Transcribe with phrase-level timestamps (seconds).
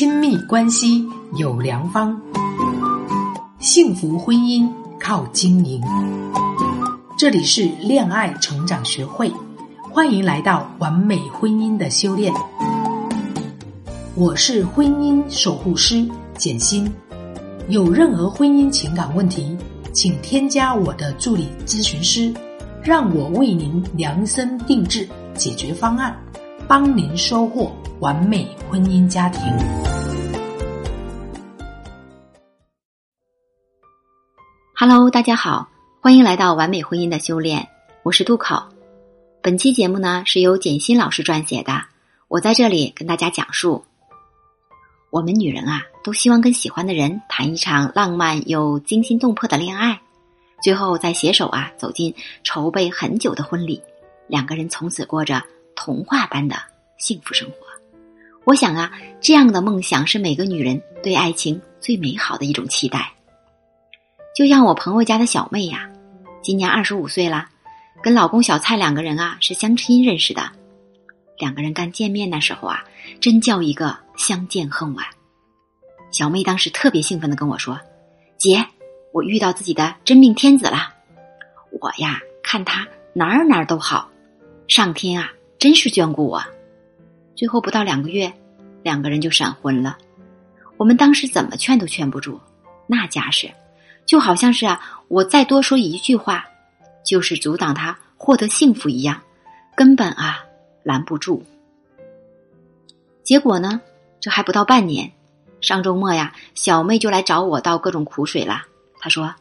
[0.00, 2.18] 亲密关系有良方，
[3.58, 4.66] 幸福婚姻
[4.98, 5.78] 靠经营。
[7.18, 9.30] 这里是恋爱成长学会，
[9.92, 12.32] 欢迎来到完美婚姻的修炼。
[14.14, 16.90] 我是婚姻守护师简心，
[17.68, 19.54] 有任何婚姻情感问题，
[19.92, 22.32] 请添加我的助理咨询师，
[22.82, 26.16] 让我为您量身定制解决方案，
[26.66, 29.42] 帮您收获完美婚姻家庭。
[34.82, 35.68] Hello，大家好，
[36.00, 37.68] 欢迎来到完美婚姻的修炼，
[38.02, 38.62] 我是渡口。
[39.42, 41.82] 本期节目呢是由简心老师撰写的，
[42.28, 43.84] 我在这里跟大家讲述。
[45.10, 50.00] 我们女人啊，都希望跟喜欢的人谈一场浪漫又惊心动魄的恋爱，
[50.62, 53.82] 最后再携手啊走进筹备很久的婚礼，
[54.28, 55.42] 两个人从此过着
[55.76, 56.56] 童话般的
[56.96, 57.56] 幸福生活。
[58.44, 63.12] 我想啊，这样的梦想是每个女人对爱情最美好的一种期待。
[64.40, 65.86] 就像我朋友家的小妹呀，
[66.40, 67.46] 今年二十五岁了，
[68.02, 70.50] 跟老公小蔡两个人啊是相亲认识的。
[71.38, 72.82] 两个人刚见面那时候啊，
[73.20, 75.04] 真叫一个相见恨晚。
[76.10, 77.78] 小妹当时特别兴奋的跟我说
[78.40, 78.64] ：“姐，
[79.12, 80.88] 我遇到自己的真命天子了。
[81.78, 84.08] 我呀，看他哪儿哪儿都好，
[84.68, 86.42] 上天啊，真是眷顾我。”
[87.36, 88.32] 最后不到两个月，
[88.82, 89.98] 两个人就闪婚了。
[90.78, 92.40] 我们当时怎么劝都劝不住，
[92.86, 93.50] 那架势，
[94.10, 96.44] 就好像是啊，我再多说一句话，
[97.04, 99.22] 就是阻挡他获得幸福一样，
[99.76, 100.40] 根本啊。
[100.82, 101.44] 拦不住。
[103.22, 103.80] 结果呢？
[104.20, 105.12] 这还不到半年，
[105.60, 108.62] 上周末呀，小妹就来找我倒各种苦水了。
[108.98, 109.32] 她说：“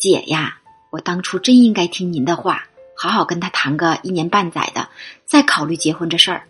[0.00, 2.64] 姐呀，我当初真应该听您的话，
[2.96, 4.88] 好好跟他谈个一年半载的，
[5.26, 6.44] 再考虑结婚这事儿。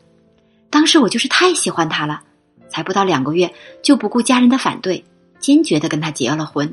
[0.70, 2.22] 当时我就是太喜欢他了，
[2.68, 5.04] 才不到两个月，就不顾家人的反对，
[5.40, 6.72] 坚决的跟他结了婚。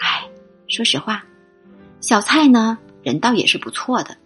[0.00, 0.28] 哎，
[0.68, 1.24] 说实话，
[2.00, 4.16] 小蔡呢，人倒也是不错的。”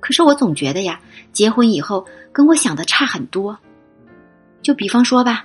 [0.00, 0.98] 可是我总觉得呀，
[1.32, 3.58] 结婚以后跟我想的差很多。
[4.62, 5.44] 就比方说吧，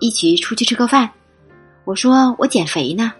[0.00, 1.10] 一起出去吃个饭，
[1.84, 3.12] 我说我减肥呢，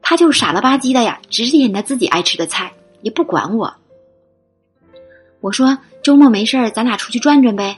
[0.00, 3.74] 他就傻了吧唧的呀，只点他自己爱吃的菜，也不管我。
[5.40, 7.76] 我说周末没事儿，咱俩出去转转呗。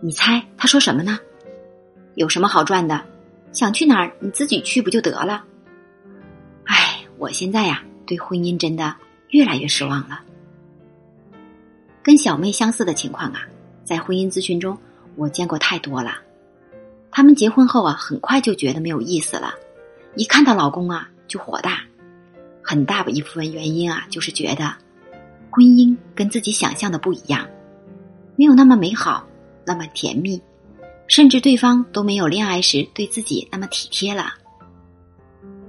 [0.00, 1.18] 你猜他说什么呢？
[2.14, 3.04] 有什么好转的？
[3.52, 5.44] 想去哪儿你自己去不就得了？
[7.18, 8.94] 我现在呀，对婚姻真的
[9.30, 10.20] 越来越失望了。
[12.02, 13.42] 跟小妹相似的情况啊，
[13.84, 14.78] 在婚姻咨询中
[15.16, 16.18] 我见过太多了。
[17.10, 19.52] 他们结婚后啊，很快就觉得没有意思了，
[20.14, 21.80] 一看到老公啊就火大。
[22.62, 24.72] 很大一部分原因啊，就是觉得
[25.50, 27.46] 婚姻跟自己想象的不一样，
[28.36, 29.26] 没有那么美好，
[29.64, 30.40] 那么甜蜜，
[31.08, 34.34] 甚至对方都没有恋爱时对自己那么体贴了。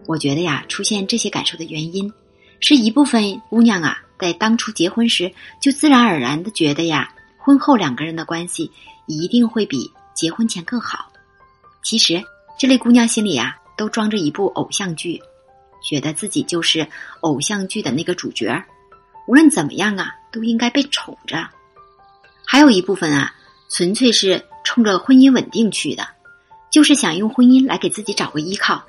[0.10, 2.12] 我觉得呀，出现这些感受的原因，
[2.60, 4.02] 是一部分姑娘啊。
[4.18, 5.32] 在当初结婚时，
[5.62, 8.72] 就自然而然的觉得呀，婚后两个人的关系
[9.06, 11.12] 一定会比结婚前更好。
[11.84, 12.24] 其实，
[12.58, 15.22] 这类姑娘心里呀，都装着一部偶像剧，
[15.88, 16.88] 觉得自己就是
[17.22, 18.66] 偶像剧的那个主角，
[19.28, 21.48] 无论怎么样啊，都应该被宠着。
[22.48, 23.36] 还有一部分啊，
[23.70, 26.08] 纯粹是冲着婚姻稳定去的，
[26.72, 28.84] 就是想用婚姻来给自己找个依靠。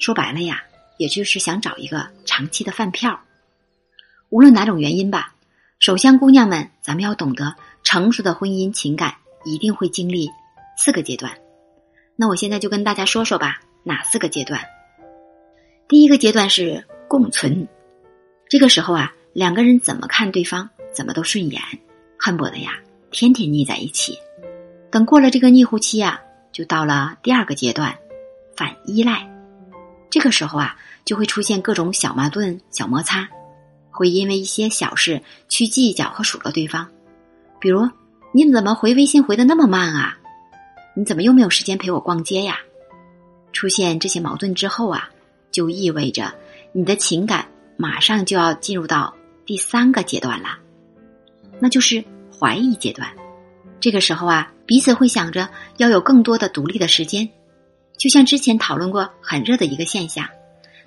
[0.00, 0.64] 说白了呀，
[0.96, 3.20] 也就是想找一个长期的饭票。
[4.30, 5.34] 无论哪种原因吧，
[5.78, 10.30] 首先，姑娘们，咱们要懂得，成熟的婚姻情感一定会经历
[10.78, 11.36] 四个阶段。
[12.16, 14.60] 那我现在就跟大家说说吧，哪四个阶段？
[15.86, 17.68] 第一个阶段是共存，
[18.48, 21.60] 这个时候啊，两个人怎么看对方，怎么都顺眼，
[22.18, 22.72] 恨不得呀
[23.10, 24.16] 天天腻在一起。
[24.90, 26.22] 等过了这个腻乎期啊，
[26.52, 27.98] 就到了第二个阶段，
[28.56, 29.28] 反依赖。
[30.10, 33.28] 这个时候啊，就会出现各种小矛盾、小摩擦。
[33.92, 36.86] 会因为一些小事去计较和数落对方，
[37.60, 37.88] 比如
[38.32, 40.16] 你怎么回微信回的那么慢啊？
[40.94, 42.56] 你怎么又没有时间陪我逛街呀？
[43.52, 45.10] 出现这些矛盾之后啊，
[45.50, 46.32] 就意味着
[46.72, 47.46] 你的情感
[47.76, 49.12] 马上就要进入到
[49.44, 50.56] 第三个阶段了，
[51.58, 52.02] 那就是
[52.38, 53.08] 怀疑阶段。
[53.80, 55.48] 这个时候啊，彼此会想着
[55.78, 57.28] 要有更多的独立的时间，
[58.00, 60.26] 就像之前讨论过很热的一个现象，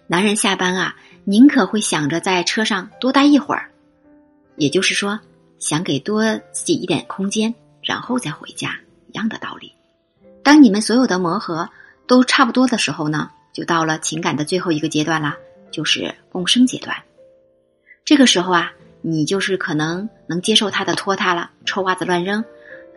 [0.07, 0.95] 男人下班啊。
[1.25, 3.69] 宁可会想着在车上多待一会儿，
[4.57, 5.18] 也就是说，
[5.57, 8.75] 想给多自己一点空间，然后再回家，
[9.07, 9.71] 一样的道理。
[10.44, 11.69] 当你们所有的磨合
[12.07, 15.38] 都差不多的时候呢，就到了情感的最后一个阶段了，
[15.71, 16.98] 就是共生阶段。
[18.04, 22.44] 这个时候啊，你就是可能能接受他的拖沓了，臭袜子乱扔，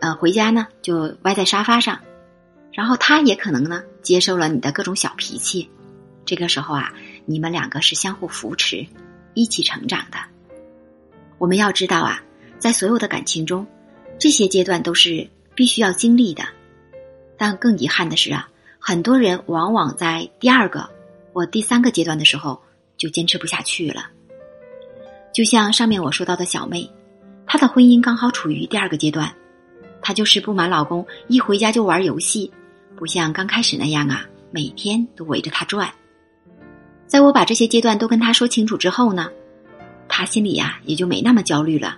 [0.01, 1.97] 呃，回家呢就歪在沙发上，
[2.77, 5.67] 然后他也可能呢接受了你的各种小脾气。
[6.25, 6.93] 这个时候啊，
[7.25, 8.85] 你们两个是相互扶持，
[9.33, 10.19] 一起成长的。
[11.39, 12.21] 我们要知道啊，
[12.59, 13.65] 在所有的感情中，
[14.19, 16.43] 这些阶段都是必须要经历的。
[17.35, 18.47] 但更遗憾的是啊，
[18.77, 20.87] 很多人往往在第二个
[21.33, 22.61] 或第三个阶段的时候
[22.95, 24.05] 就坚持不下去了。
[25.33, 26.87] 就像上面我说到的小妹，
[27.47, 29.33] 她的婚姻刚好处于第二个阶段，
[29.99, 32.51] 她就是不满老公一回家就玩游戏，
[32.97, 35.89] 不像刚开始那样啊，每天都围着他转。
[37.05, 39.29] 在我把这些阶段都跟他说清楚之后呢，
[40.09, 41.95] 他心里呀也就没那么焦虑了，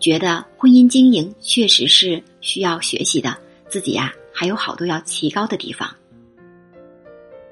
[0.00, 3.38] 觉得婚姻经营确实是需要学习的，
[3.68, 5.88] 自己呀还有好多要提高的地方。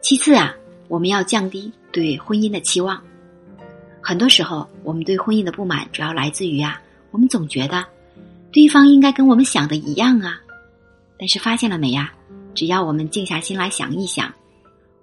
[0.03, 0.55] 其次啊，
[0.89, 3.01] 我们要降低对婚姻的期望。
[4.03, 7.85] 很多时候，我们对婚姻的不满主要来自于啊，我们总觉得
[8.51, 10.41] 对方应该跟我们想的一样啊。
[11.19, 12.13] 但是发现了没呀？
[12.59, 14.35] 只要我们静下心来想一想，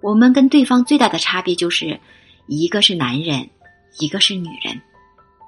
[0.02, 1.98] 我们跟对方最大的差别就是，
[2.48, 3.48] 一个是男人，
[3.98, 4.78] 一个是女人。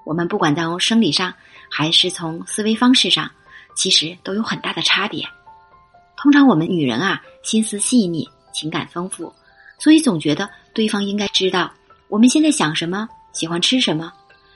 [0.07, 1.35] 我们不管从生理上
[1.69, 3.31] 还是从思维方式上，
[3.77, 5.23] 其实都有很大的差别。
[6.17, 9.31] 通常我们女人啊，心思细腻，情感丰富，
[9.79, 11.71] 所以总觉得对方应该知道
[12.09, 13.07] 我们现在想什么。
[13.35, 14.11] 喜欢吃什么，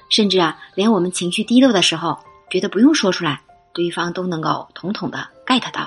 [0.08, 2.18] 甚至啊，连我们情绪低落的时候，
[2.50, 3.42] 觉得不用说出来，
[3.74, 5.86] 对方都能够统统的 get 到。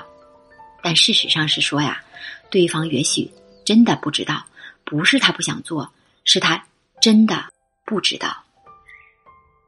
[0.86, 2.00] 但事实上是说呀，
[2.48, 3.28] 对方也许
[3.64, 4.46] 真的不知道，
[4.84, 5.90] 不是他不想做，
[6.22, 6.64] 是他
[7.00, 7.46] 真的
[7.84, 8.44] 不知道。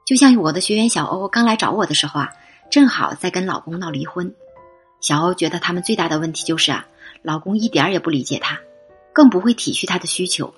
[0.06, 2.32] 就像我的学员小欧刚来找我的时候啊，
[2.70, 4.32] 正好在跟老公闹离婚。
[5.00, 6.86] 小欧觉得他们最大的问题就是啊，
[7.22, 8.60] 老公一点儿也不理解她，
[9.12, 10.54] 更不会体恤她的需求。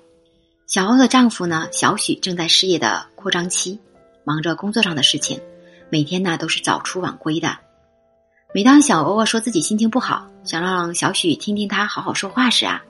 [0.67, 3.79] 小欧的丈夫呢，小许正在事业的扩张期，
[4.23, 5.41] 忙着工作上的事情，
[5.89, 7.57] 每天呢都是早出晚归的。
[8.53, 12.83] 每当小欧啊说自己心情不好，想让小许听听他好好说话时啊，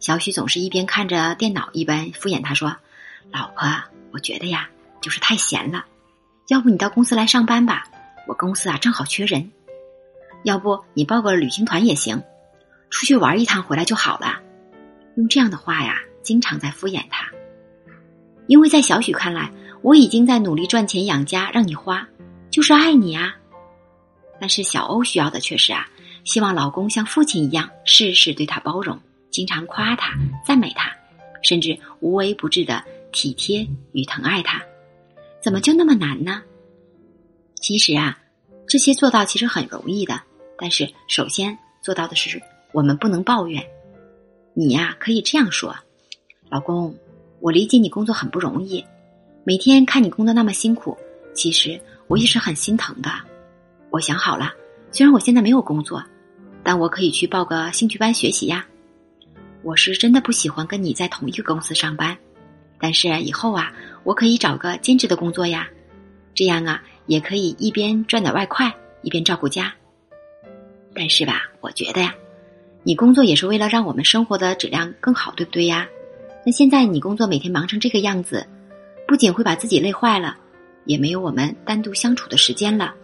[0.00, 2.76] 小许总是一边看着电脑，一边敷衍他说
[3.32, 3.66] ：“老婆，
[4.12, 4.68] 我觉得呀，
[5.00, 5.86] 就是太闲了，
[6.48, 7.84] 要不你到公司来上班吧，
[8.26, 9.50] 我公司啊正好缺人。
[10.44, 12.22] 要不你报个旅行团也行，
[12.90, 14.40] 出去玩一趟回来就好了。”
[15.16, 15.98] 用这样的话呀。
[16.20, 17.26] 经常在敷衍他，
[18.48, 19.50] 因为在小许看来，
[19.80, 22.06] 我已经在努力赚钱养家，让你花，
[22.50, 23.34] 就是爱你啊。
[24.40, 25.88] 但是小欧需要的却是啊，
[26.24, 28.98] 希望老公像父亲一样，事事对她包容，
[29.30, 30.14] 经常夸她、
[30.46, 30.90] 赞美她，
[31.42, 34.62] 甚至无微不至的体贴与疼爱她。
[35.40, 36.42] 怎么就那么难呢？
[37.60, 38.18] 其实啊，
[38.66, 40.20] 这些做到其实很容易的，
[40.56, 42.40] 但是首先做到的是，
[42.72, 43.64] 我们不能抱怨。
[44.54, 45.74] 你呀，可以这样说。
[46.50, 46.94] 老公，
[47.40, 48.84] 我理解你工作很不容易，
[49.44, 50.96] 每天看你工作那么辛苦，
[51.34, 53.10] 其实我也是很心疼的。
[53.90, 54.52] 我想好了，
[54.90, 56.04] 虽然我现在没有工作，
[56.62, 58.66] 但我可以去报个兴趣班学习呀。
[59.62, 62.16] 我是真的不喜欢跟你在同一个公司上班，
[62.78, 63.72] 但是以后啊，
[64.04, 65.66] 我可以找个兼职的工作呀，
[66.34, 69.72] 这样啊，也可以一边赚点外快，一边照顾家。
[70.94, 72.14] 但是吧，我觉得呀，
[72.82, 75.88] 你工作也是为了让我们生活的质量更好，对不对呀？
[76.44, 78.46] 那现在你工作每天忙成这个样子，
[79.06, 80.36] 不仅会把自己累坏了，
[80.84, 82.94] 也没有我们单独相处的时间了。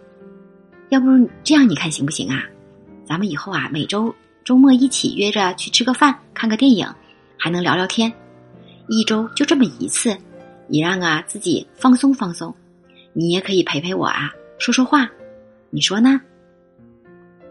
[0.89, 1.07] 要不
[1.43, 2.43] 这样你看行不行啊？
[3.05, 6.87] 咱们以后啊，每周周末一起约着去吃个饭、看个电影，
[7.37, 8.11] 还能聊聊天。
[8.87, 10.15] 一周就这么一次，
[10.67, 12.53] 你让啊自己放松放松，
[13.13, 15.09] 你也可以陪陪我啊，说说话，
[15.69, 16.21] 你说呢？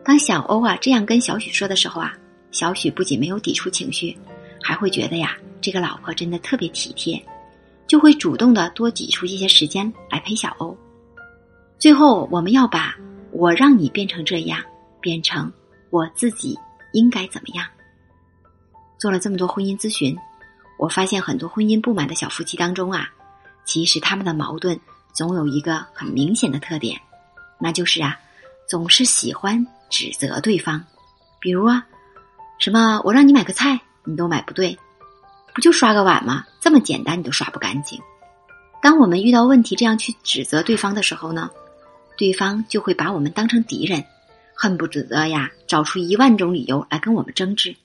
[0.04, 2.16] 当小欧啊这样跟小许说的时候啊，
[2.50, 4.16] 小许不仅没有抵触情绪，
[4.62, 5.36] 还会觉得呀。
[5.60, 7.18] 这个老婆真的特别体贴，
[7.86, 10.76] 就会主动的多挤出一些时间来陪小欧。
[11.78, 12.94] 最后，我们要把
[13.44, 14.58] 我让你变成这样，
[15.02, 15.52] 变成
[15.90, 16.58] 我自己
[16.94, 17.66] 应该怎么样。
[18.98, 20.16] 做了这么多婚姻咨询，
[20.78, 23.06] 我发现很多婚姻不满的小夫妻当中啊，
[23.66, 24.80] 其实他们的矛盾
[25.12, 26.98] 总有一个很明显的特点，
[27.60, 28.18] 那就是啊，
[28.66, 30.82] 总是喜欢指责对方。
[31.38, 31.84] 比如啊，
[32.58, 34.74] 什么我让你买个菜，你都买不对。
[35.54, 36.46] 不就刷个碗吗？
[36.62, 38.00] 这么简单你都刷不干净。
[38.80, 41.50] 当我们遇到问题这样去指责对方的时候呢，
[42.16, 44.04] 对方就会把我们当成敌人，
[44.54, 47.76] 恨不得呀找出一万种理由来跟我们争执。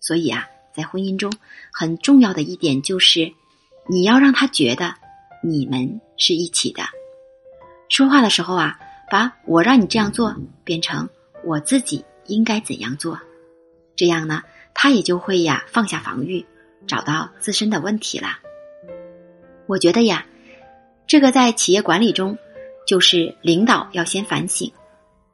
[0.00, 1.32] 所以啊，在婚姻中
[1.72, 3.32] 很重要的一点就是，
[3.88, 4.94] 你要让他觉得
[5.42, 6.82] 你们是一起的。
[7.88, 8.78] 说话的时候啊，
[9.10, 11.08] 把我让你这样做变成
[11.44, 13.18] 我自己应该怎样做，
[13.94, 14.42] 这样呢，
[14.74, 16.44] 他也就会呀放下防御。
[16.86, 18.38] 找到自身的问题了。
[19.66, 20.24] 我觉得呀，
[21.08, 22.38] 这个在企业管理中，
[22.86, 24.72] 就是领导要先反省，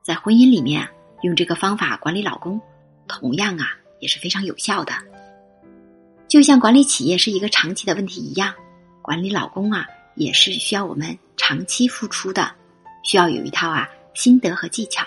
[0.02, 0.88] 在婚姻里面
[1.20, 2.60] 用这个方法管理老公，
[3.06, 4.92] 同样啊也是非常有效的。
[6.26, 8.54] 就像管理企业是一个长期的问题一样，
[9.02, 12.50] 管理老公啊也是需要我们长期付出的，
[13.04, 15.06] 需要有一套啊心得和技巧，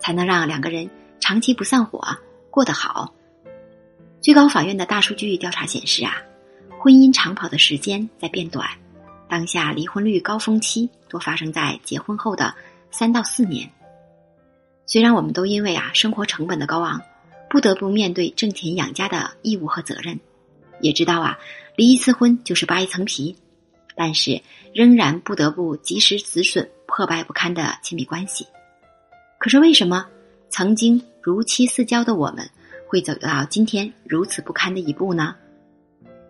[0.00, 2.04] 才能让两个人长期不散伙，
[2.50, 3.14] 过得好。
[4.20, 6.16] 最高法院的大数据调查显示啊，
[6.80, 8.68] 婚姻长跑的时间在变短，
[9.28, 12.54] 当下离婚率高峰期多发生在结婚后的
[12.90, 13.70] 三到四年。
[14.86, 17.00] 虽然我们都因为啊生活成本的高昂，
[17.48, 20.20] 不得不面对挣钱养家的义务和责任。
[20.80, 21.38] 也知道啊，
[21.76, 23.36] 离一次婚就是扒一层皮，
[23.96, 24.42] 但是
[24.74, 28.46] 仍然不得不及时止损破败不堪的亲密关系。
[29.38, 30.06] 可是为什么
[30.48, 32.48] 曾经如漆似胶的我们，
[32.88, 35.34] 会走到今天如此不堪的一步呢？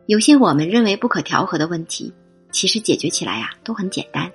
[0.07, 2.13] 有些我们认为不可调和的问题，
[2.55, 4.31] 其实解决起来呀都很简单。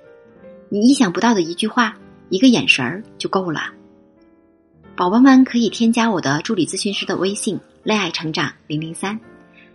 [0.67, 1.97] 你意想不到的一句话，
[2.27, 3.71] 一个眼神儿就够了。
[4.97, 9.17] 宝宝们可以添加我的助理咨询师的微信“恋爱成长零零三”。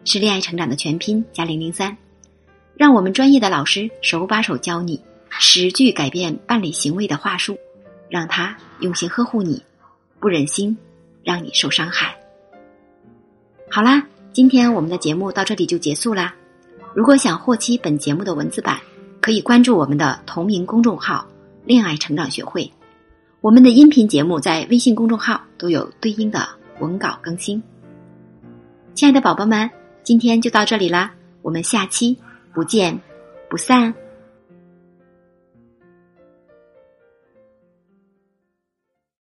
[0.05, 1.97] 是恋爱成长的全拼加零零三，
[2.77, 7.57] 让我们专业的老师手把手教你十句改变伴侣行为的话术，
[8.11, 9.63] 让他用心呵护你，
[10.21, 10.77] 不忍心
[11.23, 12.15] 让你受伤害。
[13.71, 16.35] 好啦，今天我们的节目到这里就结束啦。
[16.95, 18.81] 如果想获期本节目的文字版，
[19.21, 21.27] 可以关注我们的同名公众号
[21.67, 22.73] “恋爱成长学会”，
[23.43, 26.49] 我们的音频节目在微信公众号都有对应的
[26.79, 27.63] 文稿更新。
[28.95, 29.69] 亲爱的宝宝们。
[30.05, 31.11] 今天就到这里啦，
[31.41, 32.15] 我们下期
[32.53, 33.01] 不见
[33.49, 33.95] 不散。